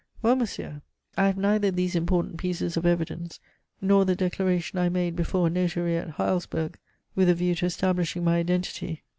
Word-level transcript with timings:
"Well, 0.23 0.35
monsieur, 0.35 0.81
I 1.15 1.27
have 1.27 1.37
neither 1.37 1.69
these 1.69 1.95
important 1.95 2.37
pieces 2.37 2.75
of 2.75 2.87
evidence, 2.87 3.39
nor 3.81 4.03
the 4.03 4.15
declaration 4.15 4.79
I 4.79 4.89
made 4.89 5.15
before 5.15 5.45
a 5.45 5.49
notary 5.51 5.95
at 5.95 6.15
Heilsberg, 6.15 6.79
with 7.13 7.29
a 7.29 7.35
view 7.35 7.53
to 7.53 7.67
establishing 7.67 8.23
my 8.23 8.37
identity. 8.39 9.03